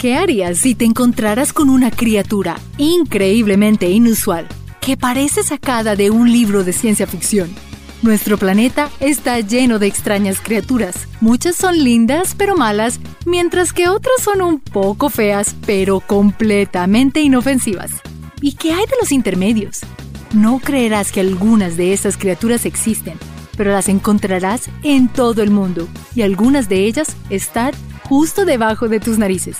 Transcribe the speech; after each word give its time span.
¿Qué 0.00 0.14
harías 0.14 0.58
si 0.58 0.76
te 0.76 0.84
encontraras 0.84 1.52
con 1.52 1.68
una 1.68 1.90
criatura 1.90 2.60
increíblemente 2.76 3.90
inusual 3.90 4.46
que 4.80 4.96
parece 4.96 5.42
sacada 5.42 5.96
de 5.96 6.12
un 6.12 6.30
libro 6.30 6.62
de 6.62 6.72
ciencia 6.72 7.08
ficción? 7.08 7.52
Nuestro 8.02 8.38
planeta 8.38 8.90
está 9.00 9.40
lleno 9.40 9.80
de 9.80 9.88
extrañas 9.88 10.40
criaturas. 10.40 11.08
Muchas 11.20 11.56
son 11.56 11.82
lindas 11.82 12.36
pero 12.38 12.56
malas, 12.56 13.00
mientras 13.26 13.72
que 13.72 13.88
otras 13.88 14.22
son 14.22 14.40
un 14.40 14.60
poco 14.60 15.10
feas 15.10 15.56
pero 15.66 15.98
completamente 15.98 17.20
inofensivas. 17.20 17.90
¿Y 18.40 18.52
qué 18.52 18.70
hay 18.70 18.86
de 18.86 18.94
los 19.00 19.10
intermedios? 19.10 19.80
No 20.32 20.60
creerás 20.60 21.10
que 21.10 21.18
algunas 21.18 21.76
de 21.76 21.92
estas 21.92 22.16
criaturas 22.16 22.66
existen, 22.66 23.18
pero 23.56 23.72
las 23.72 23.88
encontrarás 23.88 24.70
en 24.84 25.08
todo 25.08 25.42
el 25.42 25.50
mundo 25.50 25.88
y 26.14 26.22
algunas 26.22 26.68
de 26.68 26.84
ellas 26.84 27.16
están 27.30 27.72
justo 28.04 28.44
debajo 28.44 28.88
de 28.88 29.00
tus 29.00 29.18
narices. 29.18 29.56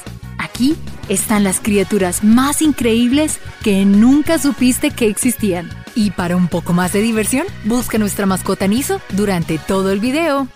Aquí 0.58 0.74
están 1.08 1.44
las 1.44 1.60
criaturas 1.60 2.24
más 2.24 2.62
increíbles 2.62 3.38
que 3.62 3.84
nunca 3.84 4.40
supiste 4.40 4.90
que 4.90 5.06
existían. 5.06 5.70
Y 5.94 6.10
para 6.10 6.34
un 6.34 6.48
poco 6.48 6.72
más 6.72 6.92
de 6.92 7.00
diversión, 7.00 7.46
busca 7.62 7.96
nuestra 7.96 8.26
mascota 8.26 8.66
Niso 8.66 9.00
durante 9.10 9.58
todo 9.58 9.92
el 9.92 10.00
video. 10.00 10.48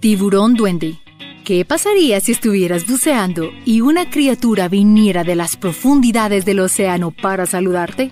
Tiburón 0.00 0.54
duende. 0.54 0.98
¿Qué 1.44 1.64
pasaría 1.64 2.18
si 2.20 2.32
estuvieras 2.32 2.84
buceando 2.88 3.50
y 3.64 3.80
una 3.80 4.10
criatura 4.10 4.66
viniera 4.66 5.22
de 5.22 5.36
las 5.36 5.56
profundidades 5.56 6.44
del 6.44 6.58
océano 6.58 7.12
para 7.12 7.46
saludarte? 7.46 8.10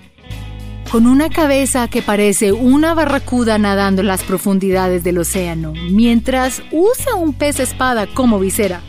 Con 0.89 1.07
una 1.07 1.29
cabeza 1.29 1.89
que 1.89 2.01
parece 2.01 2.53
una 2.53 2.93
barracuda 2.93 3.57
nadando 3.57 3.99
en 3.99 4.07
las 4.07 4.23
profundidades 4.23 5.03
del 5.03 5.17
océano, 5.17 5.73
mientras 5.91 6.63
usa 6.71 7.15
un 7.15 7.33
pez 7.33 7.59
espada 7.59 8.07
como 8.07 8.39
visera. 8.39 8.79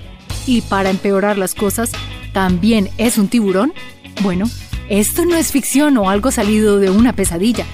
Y 0.47 0.61
para 0.61 0.89
empeorar 0.89 1.36
las 1.36 1.55
cosas, 1.56 1.91
también 2.33 2.91
es 2.98 3.19
un 3.19 3.29
tiburón? 3.29 3.73
Bueno, 4.23 4.47
esto 4.89 5.25
no 5.25 5.37
es 5.37 5.53
ficción 5.53 5.97
o 5.98 6.09
algo 6.11 6.31
salido 6.31 6.79
de 6.79 6.91
una 6.91 7.12
pesadilla. 7.12 7.67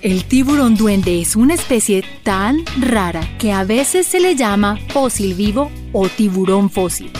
El 0.00 0.24
tiburón 0.24 0.74
duende 0.74 1.20
es 1.20 1.36
una 1.36 1.54
especie 1.54 2.04
tan 2.24 2.64
rara 2.80 3.20
que 3.38 3.52
a 3.52 3.62
veces 3.62 4.06
se 4.06 4.18
le 4.18 4.34
llama 4.34 4.78
fósil 4.88 5.34
vivo 5.34 5.70
o 5.92 6.08
tiburón 6.08 6.70
fósil. 6.70 7.10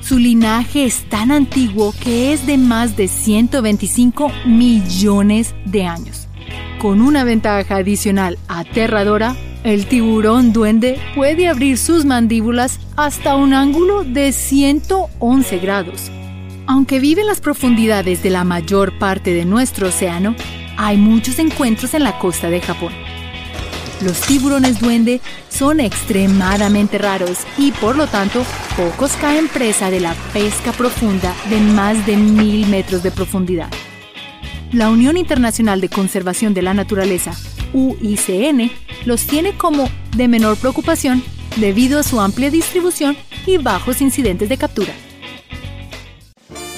Su 0.00 0.18
linaje 0.18 0.84
es 0.84 1.02
tan 1.08 1.32
antiguo 1.32 1.92
que 2.00 2.32
es 2.32 2.46
de 2.46 2.58
más 2.58 2.96
de 2.96 3.08
125 3.08 4.30
millones 4.46 5.54
de 5.64 5.84
años. 5.84 6.28
Con 6.78 7.02
una 7.02 7.24
ventaja 7.24 7.76
adicional 7.76 8.38
aterradora, 8.46 9.36
el 9.66 9.86
tiburón 9.86 10.52
duende 10.52 10.96
puede 11.16 11.48
abrir 11.48 11.76
sus 11.76 12.04
mandíbulas 12.04 12.78
hasta 12.94 13.34
un 13.34 13.52
ángulo 13.52 14.04
de 14.04 14.30
111 14.30 15.58
grados. 15.58 16.12
Aunque 16.68 17.00
vive 17.00 17.22
en 17.22 17.26
las 17.26 17.40
profundidades 17.40 18.22
de 18.22 18.30
la 18.30 18.44
mayor 18.44 18.96
parte 18.96 19.34
de 19.34 19.44
nuestro 19.44 19.88
océano, 19.88 20.36
hay 20.76 20.96
muchos 20.96 21.40
encuentros 21.40 21.94
en 21.94 22.04
la 22.04 22.16
costa 22.20 22.48
de 22.48 22.60
Japón. 22.60 22.92
Los 24.02 24.20
tiburones 24.20 24.78
duende 24.78 25.20
son 25.48 25.80
extremadamente 25.80 26.96
raros 26.98 27.38
y 27.58 27.72
por 27.72 27.96
lo 27.96 28.06
tanto 28.06 28.44
pocos 28.76 29.16
caen 29.16 29.48
presa 29.48 29.90
de 29.90 29.98
la 29.98 30.14
pesca 30.32 30.70
profunda 30.70 31.34
de 31.50 31.58
más 31.58 32.06
de 32.06 32.16
mil 32.16 32.68
metros 32.68 33.02
de 33.02 33.10
profundidad. 33.10 33.70
La 34.70 34.90
Unión 34.90 35.16
Internacional 35.16 35.80
de 35.80 35.88
Conservación 35.88 36.54
de 36.54 36.62
la 36.62 36.74
Naturaleza, 36.74 37.32
UICN, 37.72 38.70
los 39.06 39.26
tiene 39.26 39.56
como 39.56 39.88
de 40.16 40.28
menor 40.28 40.58
preocupación 40.58 41.22
debido 41.56 41.98
a 41.98 42.02
su 42.02 42.20
amplia 42.20 42.50
distribución 42.50 43.16
y 43.46 43.56
bajos 43.56 44.02
incidentes 44.02 44.50
de 44.50 44.58
captura. 44.58 44.92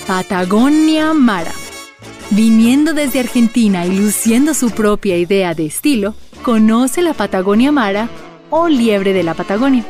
Patagonia 0.06 1.12
Mara. 1.14 1.52
Viniendo 2.30 2.92
desde 2.92 3.20
Argentina 3.20 3.86
y 3.86 3.96
luciendo 3.96 4.54
su 4.54 4.70
propia 4.70 5.16
idea 5.16 5.54
de 5.54 5.66
estilo, 5.66 6.14
conoce 6.42 7.02
la 7.02 7.14
Patagonia 7.14 7.72
Mara 7.72 8.08
o 8.50 8.68
liebre 8.68 9.12
de 9.12 9.22
la 9.22 9.34
Patagonia. 9.34 9.84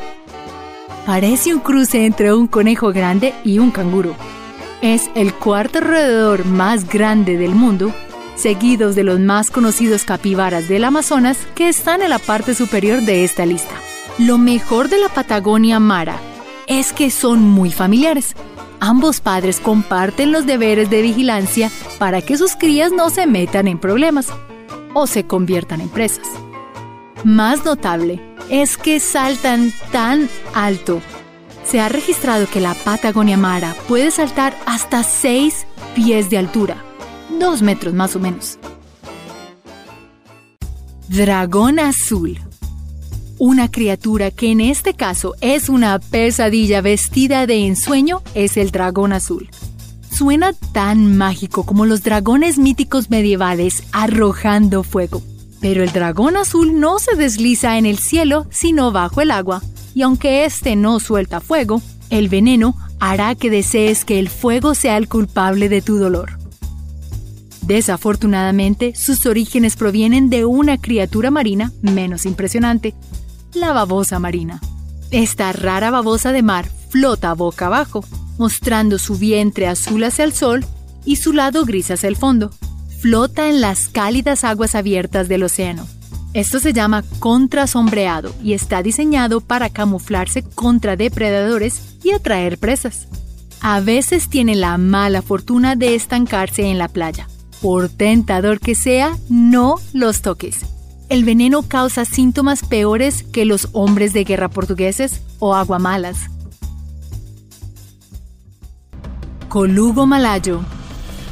Parece 1.04 1.54
un 1.54 1.60
cruce 1.60 2.04
entre 2.04 2.32
un 2.32 2.46
conejo 2.46 2.92
grande 2.92 3.34
y 3.44 3.58
un 3.58 3.70
canguro. 3.70 4.14
Es 4.82 5.10
el 5.14 5.34
cuarto 5.34 5.80
roedor 5.80 6.44
más 6.44 6.88
grande 6.88 7.36
del 7.36 7.54
mundo 7.54 7.92
seguidos 8.38 8.94
de 8.94 9.04
los 9.04 9.18
más 9.18 9.50
conocidos 9.50 10.04
capibaras 10.04 10.68
del 10.68 10.84
Amazonas 10.84 11.38
que 11.54 11.68
están 11.68 12.02
en 12.02 12.10
la 12.10 12.18
parte 12.18 12.54
superior 12.54 13.02
de 13.02 13.24
esta 13.24 13.44
lista. 13.44 13.74
Lo 14.18 14.38
mejor 14.38 14.88
de 14.88 14.98
la 14.98 15.08
Patagonia 15.08 15.80
Mara 15.80 16.18
es 16.66 16.92
que 16.92 17.10
son 17.10 17.42
muy 17.42 17.70
familiares. 17.70 18.34
Ambos 18.80 19.20
padres 19.20 19.58
comparten 19.58 20.30
los 20.30 20.46
deberes 20.46 20.88
de 20.88 21.02
vigilancia 21.02 21.70
para 21.98 22.22
que 22.22 22.36
sus 22.36 22.54
crías 22.54 22.92
no 22.92 23.10
se 23.10 23.26
metan 23.26 23.66
en 23.66 23.78
problemas 23.78 24.28
o 24.94 25.06
se 25.06 25.26
conviertan 25.26 25.80
en 25.80 25.88
presas. 25.88 26.28
Más 27.24 27.64
notable 27.64 28.20
es 28.50 28.76
que 28.76 29.00
saltan 29.00 29.72
tan 29.90 30.28
alto. 30.54 31.02
Se 31.64 31.80
ha 31.80 31.88
registrado 31.88 32.46
que 32.46 32.60
la 32.60 32.74
Patagonia 32.74 33.36
Mara 33.36 33.74
puede 33.88 34.12
saltar 34.12 34.56
hasta 34.64 35.02
6 35.02 35.66
pies 35.94 36.30
de 36.30 36.38
altura 36.38 36.87
dos 37.38 37.62
metros 37.62 37.94
más 37.94 38.16
o 38.16 38.20
menos. 38.20 38.58
Dragón 41.08 41.78
azul. 41.78 42.38
Una 43.38 43.70
criatura 43.70 44.30
que 44.30 44.50
en 44.50 44.60
este 44.60 44.94
caso 44.94 45.34
es 45.40 45.68
una 45.68 45.98
pesadilla 46.00 46.80
vestida 46.80 47.46
de 47.46 47.66
ensueño 47.66 48.22
es 48.34 48.56
el 48.56 48.70
dragón 48.70 49.12
azul. 49.12 49.48
Suena 50.10 50.52
tan 50.72 51.16
mágico 51.16 51.64
como 51.64 51.86
los 51.86 52.02
dragones 52.02 52.58
míticos 52.58 53.10
medievales 53.10 53.84
arrojando 53.92 54.82
fuego. 54.82 55.22
Pero 55.60 55.82
el 55.82 55.92
dragón 55.92 56.36
azul 56.36 56.80
no 56.80 56.98
se 56.98 57.16
desliza 57.16 57.78
en 57.78 57.86
el 57.86 57.98
cielo, 57.98 58.46
sino 58.50 58.92
bajo 58.92 59.20
el 59.20 59.30
agua, 59.30 59.62
y 59.94 60.02
aunque 60.02 60.44
éste 60.44 60.76
no 60.76 61.00
suelta 61.00 61.40
fuego, 61.40 61.80
el 62.10 62.28
veneno 62.28 62.76
hará 63.00 63.34
que 63.34 63.50
desees 63.50 64.04
que 64.04 64.18
el 64.18 64.28
fuego 64.28 64.74
sea 64.74 64.96
el 64.96 65.08
culpable 65.08 65.68
de 65.68 65.82
tu 65.82 65.98
dolor. 65.98 66.37
Desafortunadamente, 67.68 68.94
sus 68.94 69.26
orígenes 69.26 69.76
provienen 69.76 70.30
de 70.30 70.46
una 70.46 70.78
criatura 70.78 71.30
marina 71.30 71.70
menos 71.82 72.24
impresionante, 72.24 72.94
la 73.52 73.74
babosa 73.74 74.18
marina. 74.18 74.58
Esta 75.10 75.52
rara 75.52 75.90
babosa 75.90 76.32
de 76.32 76.42
mar 76.42 76.66
flota 76.88 77.34
boca 77.34 77.66
abajo, 77.66 78.02
mostrando 78.38 78.98
su 78.98 79.18
vientre 79.18 79.66
azul 79.66 80.02
hacia 80.02 80.24
el 80.24 80.32
sol 80.32 80.64
y 81.04 81.16
su 81.16 81.34
lado 81.34 81.66
gris 81.66 81.90
hacia 81.90 82.08
el 82.08 82.16
fondo. 82.16 82.50
Flota 83.00 83.50
en 83.50 83.60
las 83.60 83.88
cálidas 83.88 84.44
aguas 84.44 84.74
abiertas 84.74 85.28
del 85.28 85.42
océano. 85.42 85.86
Esto 86.32 86.60
se 86.60 86.72
llama 86.72 87.04
contrasombreado 87.18 88.34
y 88.42 88.54
está 88.54 88.82
diseñado 88.82 89.42
para 89.42 89.68
camuflarse 89.68 90.42
contra 90.42 90.96
depredadores 90.96 91.98
y 92.02 92.12
atraer 92.12 92.56
presas. 92.56 93.08
A 93.60 93.80
veces 93.80 94.30
tiene 94.30 94.54
la 94.54 94.78
mala 94.78 95.20
fortuna 95.20 95.76
de 95.76 95.94
estancarse 95.94 96.62
en 96.62 96.78
la 96.78 96.88
playa, 96.88 97.28
por 97.60 97.88
tentador 97.88 98.60
que 98.60 98.74
sea, 98.74 99.16
no 99.28 99.76
los 99.92 100.22
toques. 100.22 100.66
El 101.08 101.24
veneno 101.24 101.62
causa 101.62 102.04
síntomas 102.04 102.64
peores 102.64 103.22
que 103.22 103.44
los 103.44 103.68
hombres 103.72 104.12
de 104.12 104.24
guerra 104.24 104.48
portugueses 104.48 105.22
o 105.38 105.54
aguamalas. 105.54 106.26
Colugo 109.48 110.06
malayo. 110.06 110.60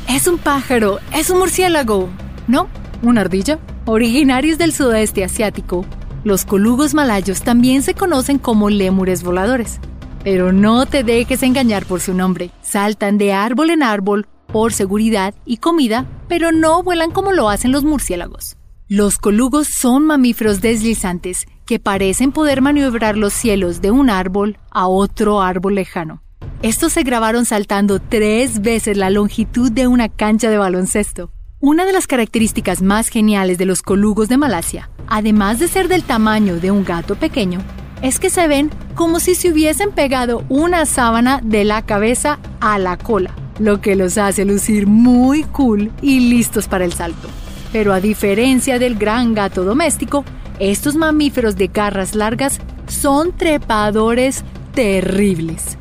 Es 0.09 0.27
un 0.27 0.39
pájaro, 0.39 1.01
es 1.13 1.29
un 1.29 1.39
murciélago. 1.39 2.09
No, 2.49 2.69
una 3.03 3.23
ardilla. 3.23 3.59
Originarios 3.85 4.59
del 4.59 4.73
sudeste 4.73 5.23
asiático, 5.23 5.85
los 6.25 6.45
colugos 6.45 6.95
malayos 6.95 7.43
también 7.43 7.83
se 7.83 7.95
conocen 7.95 8.39
como 8.39 8.71
lémures 8.71 9.23
voladores. 9.23 9.79
Pero 10.25 10.53
no 10.53 10.87
te 10.87 11.05
dejes 11.05 11.43
engañar 11.43 11.85
por 11.87 12.01
su 12.01 12.15
nombre. 12.15 12.51
Saltan 12.63 13.19
de 13.19 13.33
árbol 13.33 13.71
en 13.71 13.83
árbol 13.83 14.27
por 14.47 14.73
seguridad 14.73 15.35
y 15.45 15.59
comida, 15.59 16.07
pero 16.29 16.53
no 16.53 16.83
vuelan 16.83 17.11
como 17.11 17.33
lo 17.33 17.49
hacen 17.49 17.73
los 17.73 17.85
murciélagos. 17.85 18.57
Los 18.89 19.19
colugos 19.19 19.67
son 19.67 20.07
mamíferos 20.07 20.61
deslizantes 20.61 21.47
que 21.65 21.81
parecen 21.81 22.31
poder 22.31 22.63
maniobrar 22.63 23.17
los 23.17 23.33
cielos 23.33 23.81
de 23.81 23.91
un 23.91 24.11
árbol 24.11 24.59
a 24.71 24.87
otro 24.87 25.43
árbol 25.43 25.75
lejano. 25.75 26.23
Estos 26.63 26.93
se 26.93 27.03
grabaron 27.03 27.45
saltando 27.45 27.99
tres 27.99 28.63
veces 28.63 28.97
la 28.97 29.11
longitud 29.11 29.73
de 29.73 29.89
una 29.89 30.09
cancha 30.09 30.51
de 30.51 30.59
baloncesto. 30.59 31.33
Una 31.59 31.85
de 31.85 31.93
las 31.93 32.07
características 32.07 32.81
más 32.81 33.09
geniales 33.09 33.59
de 33.59 33.67
los 33.67 33.83
colugos 33.83 34.29
de 34.29 34.37
Malasia, 34.37 34.89
además 35.09 35.59
de 35.59 35.67
ser 35.67 35.89
del 35.89 36.05
tamaño 36.05 36.61
de 36.61 36.71
un 36.71 36.85
gato 36.85 37.17
pequeño, 37.17 37.59
es 38.03 38.21
que 38.21 38.31
se 38.31 38.47
ven 38.47 38.71
como 38.95 39.19
si 39.19 39.35
se 39.35 39.51
hubiesen 39.51 39.91
pegado 39.91 40.45
una 40.49 40.87
sábana 40.87 41.41
de 41.43 41.65
la 41.65 41.83
cabeza 41.83 42.39
a 42.61 42.79
la 42.79 42.97
cola 42.99 43.35
lo 43.59 43.81
que 43.81 43.97
los 43.97 44.19
hace 44.19 44.45
lucir 44.45 44.87
muy 44.87 45.45
cool 45.45 45.93
y 46.03 46.21
listos 46.21 46.69
para 46.69 46.85
el 46.85 46.93
salto. 46.93 47.29
Pero 47.73 47.93
a 47.93 48.01
diferencia 48.01 48.79
del 48.79 48.97
gran 48.97 49.35
gato 49.35 49.65
doméstico, 49.65 50.25
estos 50.59 50.97
mamíferos 50.97 51.57
de 51.57 51.69
garras 51.69 52.15
largas 52.15 52.61
son 52.89 53.37
trepadores 53.37 54.45
terribles. 54.75 55.77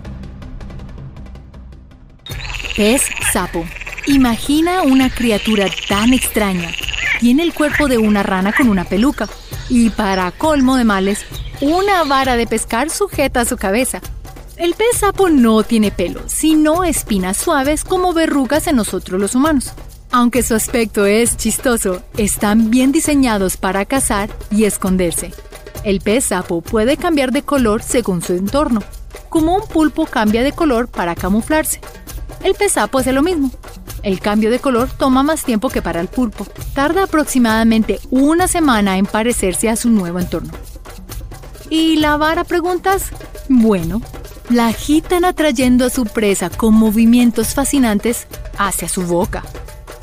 Pez 2.76 3.04
sapo. 3.32 3.66
Imagina 4.08 4.82
una 4.82 5.10
criatura 5.10 5.68
tan 5.88 6.14
extraña. 6.14 6.70
Tiene 7.20 7.44
el 7.44 7.54
cuerpo 7.54 7.88
de 7.88 7.98
una 7.98 8.22
rana 8.22 8.52
con 8.52 8.68
una 8.68 8.84
peluca. 8.84 9.30
Y 9.70 9.90
para 9.90 10.30
colmo 10.32 10.76
de 10.76 10.84
males, 10.84 11.26
una 11.62 12.04
vara 12.04 12.36
de 12.36 12.46
pescar 12.46 12.90
sujeta 12.90 13.42
a 13.42 13.46
su 13.46 13.58
cabeza. 13.58 14.02
El 14.58 14.74
pez 14.74 15.00
sapo 15.00 15.28
no 15.30 15.64
tiene 15.64 15.92
pelo, 15.92 16.22
sino 16.28 16.86
espinas 16.86 17.36
suaves 17.36 17.84
como 17.84 18.14
verrugas 18.14 18.68
en 18.68 18.78
nosotros 18.78 19.20
los 19.20 19.36
humanos. 19.36 19.74
Aunque 20.12 20.44
su 20.44 20.56
aspecto 20.56 21.06
es 21.06 21.36
chistoso, 21.36 22.02
están 22.16 22.72
bien 22.72 22.94
diseñados 22.94 23.58
para 23.58 23.84
cazar 23.84 24.30
y 24.50 24.64
esconderse. 24.64 25.34
El 25.84 26.00
pez 26.00 26.26
sapo 26.26 26.62
puede 26.62 26.96
cambiar 26.96 27.34
de 27.34 27.42
color 27.42 27.84
según 27.84 28.22
su 28.22 28.32
entorno, 28.32 28.82
como 29.28 29.58
un 29.58 29.68
pulpo 29.68 30.06
cambia 30.06 30.42
de 30.42 30.54
color 30.54 30.88
para 30.88 31.16
camuflarse. 31.16 31.82
El 32.42 32.56
pez 32.56 32.74
sapo 32.74 33.00
hace 33.00 33.12
lo 33.12 33.24
mismo. 33.24 33.52
El 34.04 34.22
cambio 34.22 34.52
de 34.52 34.60
color 34.60 34.90
toma 34.90 35.22
más 35.22 35.44
tiempo 35.44 35.68
que 35.68 35.82
para 35.82 36.00
el 36.00 36.08
pulpo. 36.08 36.48
Tarda 36.74 37.04
aproximadamente 37.04 38.00
una 38.10 38.48
semana 38.48 38.98
en 38.98 39.06
parecerse 39.06 39.68
a 39.68 39.76
su 39.76 39.90
nuevo 39.90 40.20
entorno. 40.20 40.54
¿Y 41.70 41.98
la 41.98 42.16
vara 42.16 42.46
preguntas? 42.46 43.10
Bueno, 43.50 44.02
la 44.50 44.68
agitan 44.68 45.26
atrayendo 45.26 45.86
a 45.86 45.90
su 45.90 46.06
presa 46.06 46.50
con 46.50 46.74
movimientos 46.74 47.54
fascinantes 47.54 48.28
hacia 48.58 48.88
su 48.88 49.04
boca. 49.04 49.44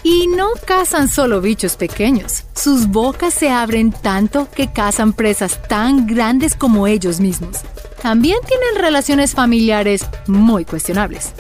Y 0.03 0.27
no 0.27 0.49
cazan 0.67 1.09
solo 1.09 1.41
bichos 1.41 1.77
pequeños, 1.77 2.45
sus 2.55 2.89
bocas 2.89 3.35
se 3.35 3.51
abren 3.51 3.93
tanto 3.93 4.49
que 4.51 4.73
cazan 4.73 5.13
presas 5.13 5.61
tan 5.69 6.07
grandes 6.09 6.57
como 6.57 6.89
ellos 6.89 7.21
mismos. 7.21 7.59
También 8.03 8.39
tienen 8.47 8.83
relaciones 8.83 9.33
familiares 9.33 10.05
muy 10.27 10.65
cuestionables. 10.65 11.33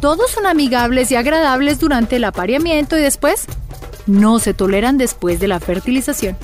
Todos 0.00 0.30
son 0.30 0.46
amigables 0.46 1.10
y 1.10 1.16
agradables 1.16 1.80
durante 1.80 2.16
el 2.16 2.24
apareamiento 2.24 2.96
y 2.96 3.02
después 3.02 3.44
no 4.06 4.38
se 4.38 4.54
toleran 4.54 4.96
después 4.96 5.38
de 5.38 5.48
la 5.48 5.60
fertilización. 5.60 6.38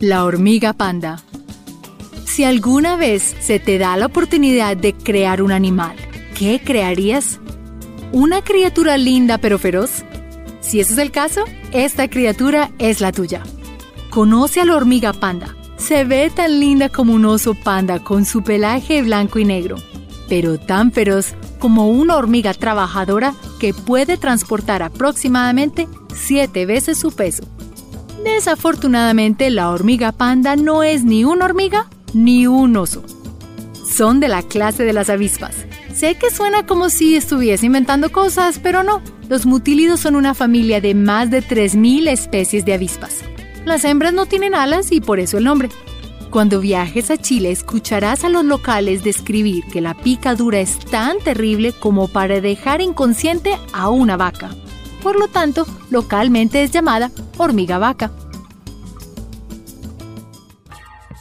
La 0.00 0.24
hormiga 0.24 0.72
panda. 0.72 1.22
Si 2.32 2.44
alguna 2.44 2.96
vez 2.96 3.36
se 3.40 3.60
te 3.60 3.76
da 3.76 3.94
la 3.98 4.06
oportunidad 4.06 4.74
de 4.74 4.94
crear 4.94 5.42
un 5.42 5.52
animal, 5.52 5.94
¿qué 6.34 6.62
crearías? 6.64 7.40
¿Una 8.10 8.40
criatura 8.40 8.96
linda 8.96 9.36
pero 9.36 9.58
feroz? 9.58 10.02
Si 10.62 10.80
ese 10.80 10.94
es 10.94 10.98
el 10.98 11.10
caso, 11.10 11.44
esta 11.72 12.08
criatura 12.08 12.70
es 12.78 13.02
la 13.02 13.12
tuya. 13.12 13.42
Conoce 14.08 14.62
a 14.62 14.64
la 14.64 14.76
hormiga 14.76 15.12
panda. 15.12 15.54
Se 15.76 16.04
ve 16.04 16.32
tan 16.34 16.58
linda 16.58 16.88
como 16.88 17.12
un 17.12 17.26
oso 17.26 17.52
panda 17.52 18.02
con 18.02 18.24
su 18.24 18.42
pelaje 18.42 19.02
blanco 19.02 19.38
y 19.38 19.44
negro 19.44 19.76
pero 20.32 20.58
tan 20.58 20.92
feroz 20.92 21.34
como 21.58 21.90
una 21.90 22.16
hormiga 22.16 22.54
trabajadora 22.54 23.34
que 23.60 23.74
puede 23.74 24.16
transportar 24.16 24.82
aproximadamente 24.82 25.88
siete 26.14 26.64
veces 26.64 26.96
su 26.96 27.12
peso. 27.12 27.42
Desafortunadamente, 28.24 29.50
la 29.50 29.68
hormiga 29.68 30.10
panda 30.10 30.56
no 30.56 30.82
es 30.82 31.04
ni 31.04 31.26
una 31.26 31.44
hormiga 31.44 31.90
ni 32.14 32.46
un 32.46 32.76
oso. 32.76 33.02
Son 33.86 34.20
de 34.20 34.28
la 34.28 34.42
clase 34.42 34.84
de 34.84 34.92
las 34.92 35.10
avispas. 35.10 35.54
Sé 35.94 36.14
que 36.14 36.30
suena 36.30 36.66
como 36.66 36.88
si 36.88 37.16
estuviese 37.16 37.66
inventando 37.66 38.10
cosas, 38.10 38.58
pero 38.62 38.82
no. 38.82 39.02
Los 39.28 39.46
mutílidos 39.46 40.00
son 40.00 40.16
una 40.16 40.34
familia 40.34 40.80
de 40.80 40.94
más 40.94 41.30
de 41.30 41.42
3.000 41.42 42.08
especies 42.08 42.64
de 42.64 42.74
avispas. 42.74 43.20
Las 43.64 43.84
hembras 43.84 44.12
no 44.12 44.26
tienen 44.26 44.54
alas 44.54 44.90
y 44.92 45.00
por 45.00 45.20
eso 45.20 45.38
el 45.38 45.44
nombre. 45.44 45.68
Cuando 46.30 46.60
viajes 46.60 47.10
a 47.10 47.18
Chile 47.18 47.50
escucharás 47.50 48.24
a 48.24 48.30
los 48.30 48.44
locales 48.44 49.04
describir 49.04 49.64
que 49.66 49.82
la 49.82 49.94
picadura 49.94 50.60
es 50.60 50.78
tan 50.78 51.18
terrible 51.18 51.72
como 51.72 52.08
para 52.08 52.40
dejar 52.40 52.80
inconsciente 52.80 53.58
a 53.74 53.90
una 53.90 54.16
vaca. 54.16 54.50
Por 55.02 55.18
lo 55.18 55.28
tanto, 55.28 55.66
localmente 55.90 56.62
es 56.62 56.70
llamada 56.70 57.10
hormiga 57.36 57.78
vaca. 57.78 58.10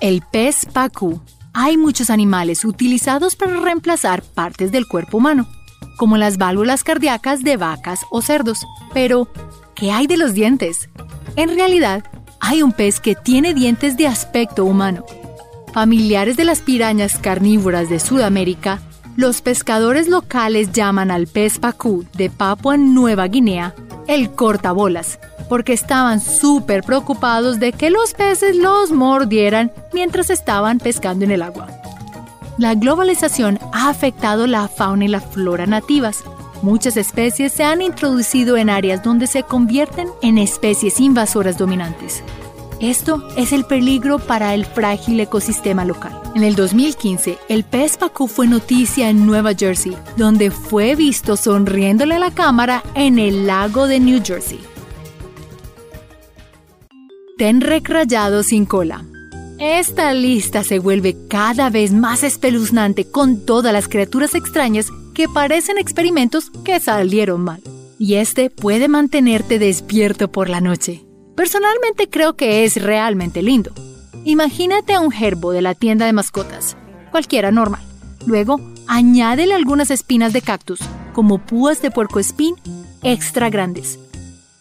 El 0.01 0.24
pez 0.24 0.65
pacú. 0.65 1.21
Hay 1.53 1.77
muchos 1.77 2.09
animales 2.09 2.65
utilizados 2.65 3.36
para 3.36 3.59
reemplazar 3.59 4.24
partes 4.24 4.71
del 4.71 4.88
cuerpo 4.88 5.19
humano, 5.19 5.48
como 5.95 6.18
las 6.18 6.39
válvulas 6.39 6.83
cardíacas 6.83 7.44
de 7.44 7.56
vacas 7.56 8.01
o 8.09 8.24
cerdos. 8.24 8.65
Pero, 8.95 9.27
¿qué 9.75 9.92
hay 9.92 10.07
de 10.07 10.18
los 10.18 10.33
dientes? 10.33 10.89
En 11.36 11.50
realidad, 11.50 12.03
hay 12.39 12.63
un 12.63 12.71
pez 12.71 13.00
que 13.00 13.13
tiene 13.13 13.53
dientes 13.53 13.95
de 13.95 14.07
aspecto 14.07 14.65
humano. 14.65 15.06
Familiares 15.71 16.36
de 16.36 16.45
las 16.45 16.62
pirañas 16.62 17.19
carnívoras 17.19 17.88
de 17.88 18.00
Sudamérica, 18.00 18.81
los 19.18 19.44
pescadores 19.44 20.09
locales 20.09 20.71
llaman 20.71 21.12
al 21.12 21.27
pez 21.27 21.59
pacú 21.59 22.06
de 22.18 22.31
Papua 22.31 22.75
Nueva 22.75 23.27
Guinea 23.27 23.75
el 24.07 24.31
cortabolas, 24.31 25.19
porque 25.51 25.74
estaban 25.74 26.21
súper 26.21 26.81
preocupados 26.81 27.59
de 27.59 27.74
que 27.74 27.89
los 27.89 28.13
peces 28.13 28.56
los 28.56 28.92
mordieran 28.92 29.69
mientras 29.92 30.30
estaban 30.30 30.77
pescando 30.77 31.25
en 31.25 31.31
el 31.31 31.42
agua. 31.42 31.68
La 32.57 32.74
globalización 32.74 33.59
ha 33.74 33.89
afectado 33.89 34.48
la 34.48 34.69
fauna 34.69 35.03
y 35.03 35.07
la 35.09 35.19
flora 35.19 35.65
nativas, 35.65 36.24
Muchas 36.62 36.95
especies 36.95 37.51
se 37.51 37.63
han 37.63 37.81
introducido 37.81 38.56
en 38.56 38.69
áreas 38.69 39.03
donde 39.03 39.27
se 39.27 39.44
convierten 39.44 40.07
en 40.21 40.38
especies 40.38 41.00
invasoras 41.00 41.57
dominantes. 41.57 42.24
Esto 42.80 43.27
es 43.36 43.51
el 43.51 43.65
peligro 43.65 44.19
para 44.19 44.54
el 44.54 44.65
frágil 44.65 45.19
ecosistema 45.19 45.83
local. 45.83 46.18
En 46.33 46.44
el 46.44 46.56
2015, 46.56 47.38
el 47.50 47.63
pez 47.63 47.97
pacú 47.97 48.27
fue 48.27 48.47
noticia 48.47 49.09
en 49.09 49.25
Nueva 49.25 49.54
Jersey, 49.54 49.97
donde 50.18 50.50
fue 50.50 50.95
visto 50.95 51.36
sonriéndole 51.36 52.15
a 52.15 52.19
la 52.19 52.31
cámara 52.31 52.83
en 52.94 53.19
el 53.19 53.47
lago 53.47 53.88
de 53.88 54.00
New 54.00 54.21
Jersey. 54.24 54.70
Tenrec 57.41 57.89
rayado 57.89 58.43
sin 58.43 58.67
cola. 58.67 59.03
Esta 59.57 60.13
lista 60.13 60.63
se 60.63 60.77
vuelve 60.77 61.17
cada 61.27 61.71
vez 61.71 61.91
más 61.91 62.21
espeluznante 62.21 63.09
con 63.09 63.47
todas 63.47 63.73
las 63.73 63.88
criaturas 63.88 64.35
extrañas 64.35 64.89
que 65.15 65.27
parecen 65.27 65.79
experimentos 65.79 66.51
que 66.63 66.79
salieron 66.79 67.41
mal. 67.41 67.59
Y 67.97 68.13
este 68.13 68.51
puede 68.51 68.88
mantenerte 68.88 69.57
despierto 69.57 70.31
por 70.31 70.49
la 70.49 70.61
noche. 70.61 71.03
Personalmente 71.35 72.11
creo 72.11 72.35
que 72.35 72.63
es 72.63 72.79
realmente 72.79 73.41
lindo. 73.41 73.71
Imagínate 74.23 74.94
a 74.94 74.99
un 74.99 75.09
gerbo 75.09 75.51
de 75.51 75.63
la 75.63 75.73
tienda 75.73 76.05
de 76.05 76.13
mascotas, 76.13 76.77
cualquiera 77.09 77.49
normal. 77.49 77.81
Luego, 78.27 78.61
añádele 78.85 79.56
algunas 79.56 79.89
espinas 79.89 80.31
de 80.31 80.44
cactus, 80.44 80.80
como 81.11 81.44
púas 81.44 81.81
de 81.81 81.89
puercoespín 81.89 82.54
extra 83.01 83.49
grandes. 83.49 83.97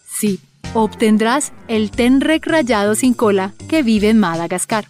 Sí, 0.09 0.40
obtendrás 0.75 1.52
el 1.69 1.90
tenrec 1.90 2.47
rayado 2.47 2.95
sin 2.95 3.14
cola 3.14 3.52
que 3.69 3.83
vive 3.83 4.09
en 4.11 4.19
Madagascar. 4.19 4.87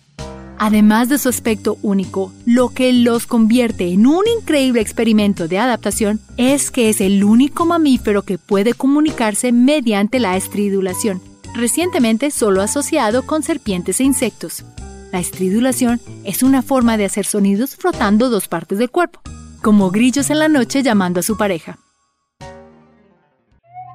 Además 0.59 1.09
de 1.09 1.17
su 1.17 1.31
aspecto 1.31 1.79
único, 1.81 2.35
lo 2.45 2.69
que 2.69 2.93
los 2.93 3.27
convierte 3.27 3.93
en 3.93 4.07
un 4.07 4.25
increíble 4.39 4.83
experimento 4.83 5.49
de 5.49 5.59
adaptación 5.59 6.21
es 6.37 6.71
que 6.71 6.91
es 6.91 7.01
el 7.01 7.25
único 7.25 7.65
mamífero 7.65 8.23
que 8.23 8.37
puede 8.37 8.75
comunicarse 8.75 9.53
mediante 9.53 10.21
la 10.21 10.37
estridulación, 10.37 11.23
recientemente 11.55 12.31
solo 12.31 12.61
asociado 12.61 13.25
con 13.25 13.43
serpientes 13.43 14.01
e 14.01 14.05
insectos. 14.05 14.65
La 15.13 15.19
estridulación 15.19 15.99
es 16.25 16.43
una 16.43 16.61
forma 16.61 16.99
de 16.99 17.07
hacer 17.07 17.25
sonidos 17.25 17.75
frotando 17.75 18.29
dos 18.29 18.47
partes 18.47 18.79
del 18.79 18.91
cuerpo, 18.91 19.23
como 19.63 19.91
grillos 19.91 20.29
en 20.29 20.41
la 20.41 20.49
noche 20.49 20.83
llamando 20.83 21.21
a 21.21 21.23
su 21.23 21.39
pareja. 21.39 21.79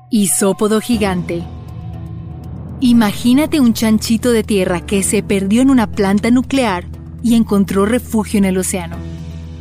Isópodo 0.10 0.82
gigante 0.82 1.44
Imagínate 2.82 3.62
un 3.62 3.74
chanchito 3.74 4.32
de 4.32 4.44
tierra 4.44 4.82
que 4.82 5.02
se 5.02 5.24
perdió 5.24 5.62
en 5.62 5.70
una 5.70 5.88
planta 5.88 6.30
nuclear 6.30 6.86
y 7.24 7.36
encontró 7.36 7.86
refugio 7.86 8.38
en 8.38 8.46
el 8.46 8.58
océano. 8.58 8.98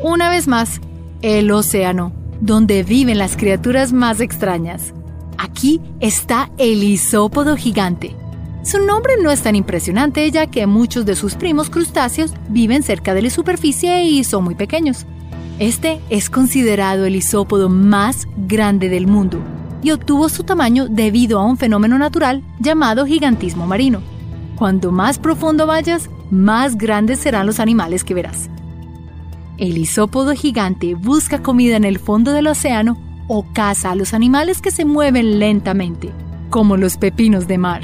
Una 0.01 0.31
vez 0.31 0.49
más, 0.49 0.81
el 1.23 1.51
océano, 1.53 2.13
donde 2.41 2.83
viven 2.83 3.19
las 3.19 3.37
criaturas 3.37 3.93
más 3.93 4.21
extrañas. 4.21 4.93
Aquí 5.39 5.81
está 6.01 6.51
el 6.59 6.83
isópodo 6.83 7.57
gigante. 7.57 8.17
Su 8.65 8.85
nombre 8.85 9.15
no 9.23 9.31
es 9.31 9.43
tan 9.43 9.55
impresionante 9.55 10.29
ya 10.31 10.49
que 10.49 10.67
muchos 10.67 11.07
de 11.07 11.15
sus 11.15 11.37
primos 11.37 11.71
crustáceos 11.71 12.33
viven 12.49 12.83
cerca 12.83 13.15
de 13.15 13.23
la 13.23 13.31
superficie 13.31 14.05
y 14.05 14.25
son 14.25 14.43
muy 14.43 14.57
pequeños. 14.57 15.07
Este 15.61 16.01
es 16.11 16.31
considerado 16.31 17.05
el 17.05 17.15
isópodo 17.15 17.69
más 17.69 18.27
grande 18.37 18.89
del 18.89 19.07
mundo 19.07 19.41
y 19.85 19.93
obtuvo 19.93 20.31
su 20.31 20.43
tamaño 20.45 20.89
debido 20.89 21.39
a 21.39 21.45
un 21.45 21.59
fenómeno 21.59 21.99
natural 21.99 22.43
llamado 22.59 23.05
gigantismo 23.05 23.67
marino. 23.67 24.01
Cuanto 24.57 24.91
más 24.91 25.19
profundo 25.19 25.67
vayas, 25.67 26.09
más 26.31 26.77
grandes 26.77 27.21
serán 27.21 27.47
los 27.47 27.61
animales 27.61 28.03
que 28.03 28.15
verás. 28.15 28.49
El 29.59 29.77
isópodo 29.77 30.33
gigante 30.33 30.95
busca 30.95 31.43
comida 31.43 31.77
en 31.77 31.85
el 31.85 31.99
fondo 31.99 32.33
del 32.33 32.47
océano 32.47 32.97
o 33.29 33.45
caza 33.53 33.91
a 33.91 33.95
los 33.95 34.15
animales 34.15 34.63
que 34.63 34.71
se 34.71 34.85
mueven 34.87 35.39
lentamente, 35.39 36.11
como 36.49 36.77
los 36.77 36.97
pepinos 36.97 37.47
de 37.47 37.59
mar. 37.59 37.83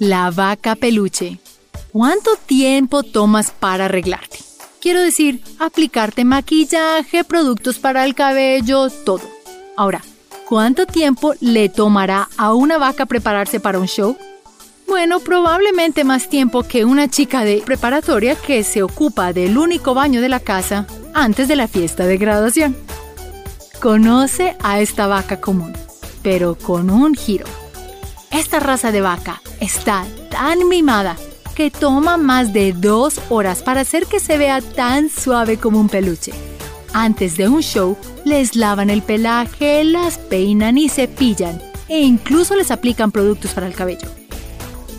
La 0.00 0.30
vaca 0.32 0.74
peluche. 0.74 1.38
¿Cuánto 1.92 2.30
tiempo 2.46 3.04
tomas 3.04 3.52
para 3.52 3.84
arreglarte? 3.84 4.53
Quiero 4.84 5.00
decir, 5.00 5.42
aplicarte 5.58 6.26
maquillaje, 6.26 7.24
productos 7.24 7.78
para 7.78 8.04
el 8.04 8.14
cabello, 8.14 8.90
todo. 8.90 9.22
Ahora, 9.78 10.02
¿cuánto 10.46 10.84
tiempo 10.84 11.32
le 11.40 11.70
tomará 11.70 12.28
a 12.36 12.52
una 12.52 12.76
vaca 12.76 13.06
prepararse 13.06 13.60
para 13.60 13.78
un 13.78 13.86
show? 13.86 14.14
Bueno, 14.86 15.20
probablemente 15.20 16.04
más 16.04 16.28
tiempo 16.28 16.64
que 16.64 16.84
una 16.84 17.08
chica 17.08 17.44
de 17.46 17.62
preparatoria 17.64 18.36
que 18.36 18.62
se 18.62 18.82
ocupa 18.82 19.32
del 19.32 19.56
único 19.56 19.94
baño 19.94 20.20
de 20.20 20.28
la 20.28 20.40
casa 20.40 20.86
antes 21.14 21.48
de 21.48 21.56
la 21.56 21.66
fiesta 21.66 22.04
de 22.04 22.18
graduación. 22.18 22.76
Conoce 23.80 24.54
a 24.62 24.80
esta 24.80 25.06
vaca 25.06 25.40
común, 25.40 25.72
pero 26.22 26.58
con 26.58 26.90
un 26.90 27.14
giro. 27.14 27.46
Esta 28.30 28.60
raza 28.60 28.92
de 28.92 29.00
vaca 29.00 29.40
está 29.60 30.04
tan 30.30 30.68
mimada 30.68 31.16
que 31.54 31.70
toma 31.70 32.16
más 32.16 32.52
de 32.52 32.72
dos 32.72 33.20
horas 33.30 33.62
para 33.62 33.82
hacer 33.82 34.06
que 34.06 34.20
se 34.20 34.36
vea 34.36 34.60
tan 34.60 35.08
suave 35.08 35.56
como 35.56 35.80
un 35.80 35.88
peluche. 35.88 36.32
Antes 36.92 37.36
de 37.36 37.48
un 37.48 37.62
show, 37.62 37.96
les 38.24 38.56
lavan 38.56 38.90
el 38.90 39.02
pelaje, 39.02 39.84
las 39.84 40.18
peinan 40.18 40.78
y 40.78 40.88
cepillan 40.88 41.60
e 41.88 42.00
incluso 42.00 42.56
les 42.56 42.70
aplican 42.70 43.10
productos 43.10 43.52
para 43.52 43.66
el 43.66 43.74
cabello. 43.74 44.08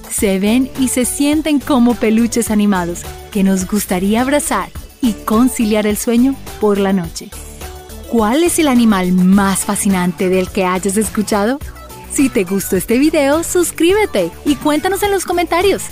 Se 0.10 0.40
ven 0.40 0.72
y 0.80 0.88
se 0.88 1.06
sienten 1.06 1.60
como 1.60 1.96
peluches 1.96 2.52
animados 2.52 3.02
que 3.32 3.44
nos 3.44 3.68
gustaría 3.68 4.22
abrazar 4.22 4.70
y 5.02 5.14
conciliar 5.14 5.86
el 5.88 5.98
sueño 5.98 6.36
por 6.60 6.78
la 6.78 6.94
noche. 6.94 7.30
¿Cuál 8.10 8.44
es 8.44 8.60
el 8.60 8.68
animal 8.68 9.12
más 9.12 9.66
fascinante 9.66 10.30
del 10.30 10.50
que 10.50 10.66
hayas 10.66 10.96
escuchado? 10.96 11.60
Si 12.12 12.30
te 12.30 12.46
gustó 12.46 12.78
este 12.78 12.98
video, 12.98 13.44
suscríbete 13.44 14.32
y 14.46 14.56
cuéntanos 14.56 15.04
en 15.04 15.12
los 15.12 15.26
comentarios. 15.26 15.84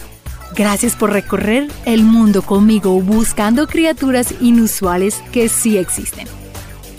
Gracias 0.55 0.95
por 0.95 1.12
recorrer 1.12 1.67
el 1.86 2.03
mundo 2.03 2.43
conmigo 2.43 3.00
buscando 3.01 3.65
criaturas 3.65 4.36
inusuales 4.39 5.24
que 5.31 5.50
sí 5.50 5.77
existen. 5.77 6.27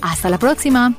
Hasta 0.01 0.29
la 0.29 0.39
próxima. 0.39 0.97